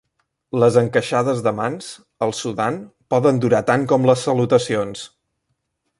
Les 0.61 0.77
encaixades 0.79 1.43
de 1.47 1.53
mans, 1.59 1.91
al 2.27 2.33
Sudan, 2.39 2.81
poden 3.15 3.43
durar 3.45 3.61
tant 3.71 3.87
com 3.93 4.09
les 4.11 4.25
salutacions. 4.31 5.05